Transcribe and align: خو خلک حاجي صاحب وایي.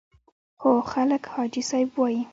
خو 0.59 0.71
خلک 0.91 1.23
حاجي 1.33 1.61
صاحب 1.69 1.89
وایي. 1.99 2.21